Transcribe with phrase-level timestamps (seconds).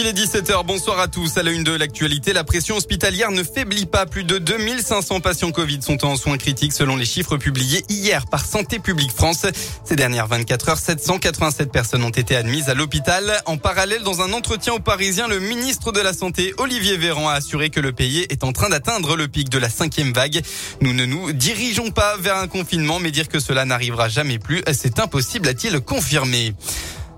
[0.00, 1.38] Il est 17h, bonsoir à tous.
[1.38, 4.06] À la une de l'actualité, la pression hospitalière ne faiblit pas.
[4.06, 8.46] Plus de 2500 patients Covid sont en soins critiques selon les chiffres publiés hier par
[8.46, 9.44] Santé publique France.
[9.82, 13.42] Ces dernières 24 heures, 787 personnes ont été admises à l'hôpital.
[13.46, 17.32] En parallèle, dans un entretien aux Parisiens, le ministre de la Santé, Olivier Véran, a
[17.32, 20.42] assuré que le pays est en train d'atteindre le pic de la cinquième vague.
[20.80, 24.62] Nous ne nous dirigeons pas vers un confinement, mais dire que cela n'arrivera jamais plus,
[24.74, 26.54] c'est impossible, a-t-il confirmé.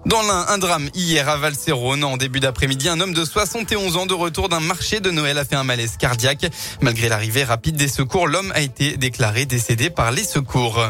[0.06, 2.04] Dans l'un, un drame hier à Valserone.
[2.04, 5.44] En début d'après-midi, un homme de 71 ans de retour d'un marché de Noël a
[5.44, 6.46] fait un malaise cardiaque.
[6.80, 10.82] Malgré l'arrivée rapide des secours, l'homme a été déclaré décédé par les secours.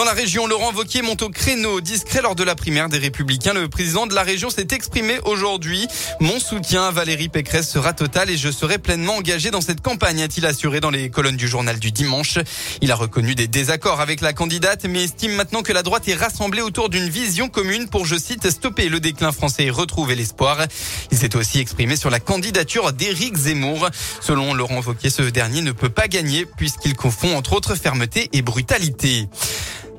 [0.00, 1.82] Dans la région, Laurent Vauquier monte au créneau.
[1.82, 5.86] Discret lors de la primaire des Républicains, le président de la région s'est exprimé aujourd'hui.
[6.20, 10.22] Mon soutien à Valérie Pécresse sera total et je serai pleinement engagé dans cette campagne,
[10.22, 12.38] a-t-il assuré dans les colonnes du journal du dimanche.
[12.80, 16.14] Il a reconnu des désaccords avec la candidate, mais estime maintenant que la droite est
[16.14, 20.64] rassemblée autour d'une vision commune pour, je cite, stopper le déclin français et retrouver l'espoir.
[21.12, 23.90] Il s'est aussi exprimé sur la candidature d'Éric Zemmour.
[24.22, 28.40] Selon Laurent Vauquier, ce dernier ne peut pas gagner puisqu'il confond entre autres fermeté et
[28.40, 29.28] brutalité.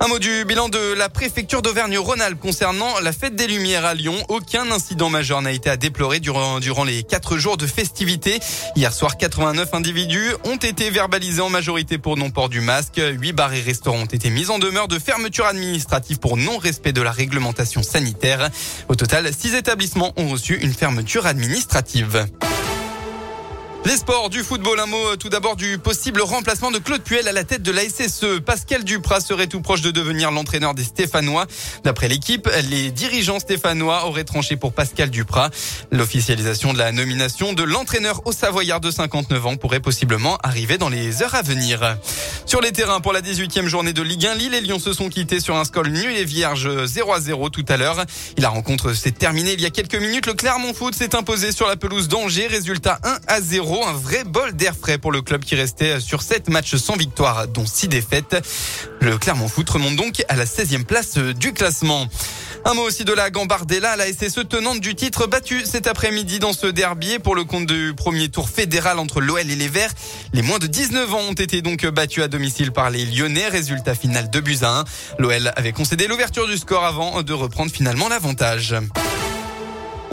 [0.03, 4.15] Un mot du bilan de la préfecture d'Auvergne-Rhône-Alpes concernant la fête des Lumières à Lyon.
[4.29, 8.39] Aucun incident majeur n'a été à déplorer durant, les quatre jours de festivités.
[8.75, 12.99] Hier soir, 89 individus ont été verbalisés en majorité pour non-port du masque.
[12.99, 17.01] Huit bars et restaurants ont été mis en demeure de fermeture administrative pour non-respect de
[17.03, 18.49] la réglementation sanitaire.
[18.89, 22.25] Au total, six établissements ont reçu une fermeture administrative.
[23.83, 27.31] Les sports du football, un mot tout d'abord du possible remplacement de Claude Puel à
[27.31, 28.39] la tête de la SSE.
[28.45, 31.47] Pascal Duprat serait tout proche de devenir l'entraîneur des Stéphanois.
[31.83, 35.49] D'après l'équipe, les dirigeants stéphanois auraient tranché pour Pascal Duprat.
[35.91, 40.89] L'officialisation de la nomination de l'entraîneur au Savoyard de 59 ans pourrait possiblement arriver dans
[40.89, 41.97] les heures à venir.
[42.45, 45.09] Sur les terrains pour la 18e journée de Ligue 1, Lille et Lyon se sont
[45.09, 48.05] quittés sur un score nul et vierge 0 à 0 tout à l'heure.
[48.37, 50.27] La rencontre s'est terminée il y a quelques minutes.
[50.27, 52.45] Le Clermont Foot s'est imposé sur la pelouse d'Angers.
[52.45, 53.70] Résultat 1 à 0.
[53.71, 57.47] Un vrai bol d'air frais pour le club qui restait sur 7 matchs sans victoire,
[57.47, 58.35] dont 6 défaites.
[58.99, 62.05] Le Clermont Foot remonte donc à la 16e place du classement.
[62.65, 66.51] Un mot aussi de la Gambardella, la SSE tenante du titre battue cet après-midi dans
[66.51, 69.93] ce derby pour le compte du premier tour fédéral entre l'OL et les Verts.
[70.33, 73.47] Les moins de 19 ans ont été donc battus à domicile par les Lyonnais.
[73.47, 74.85] Résultat final de buts à 1.
[75.17, 78.75] L'OL avait concédé l'ouverture du score avant de reprendre finalement l'avantage.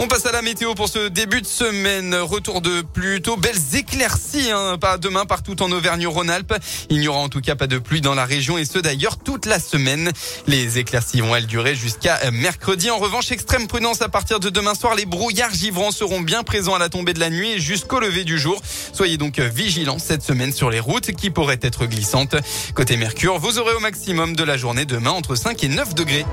[0.00, 2.14] On passe à la météo pour ce début de semaine.
[2.14, 6.54] Retour de plutôt belles éclaircies, hein, pas demain partout en Auvergne-Rhône-Alpes.
[6.88, 9.18] Il n'y aura en tout cas pas de pluie dans la région et ce d'ailleurs
[9.18, 10.12] toute la semaine.
[10.46, 12.90] Les éclaircies vont elles durer jusqu'à mercredi.
[12.90, 14.94] En revanche, extrême prudence à partir de demain soir.
[14.94, 18.22] Les brouillards givrants seront bien présents à la tombée de la nuit et jusqu'au lever
[18.22, 18.62] du jour.
[18.92, 22.36] Soyez donc vigilants cette semaine sur les routes qui pourraient être glissantes.
[22.74, 26.24] Côté Mercure, vous aurez au maximum de la journée demain entre 5 et 9 degrés.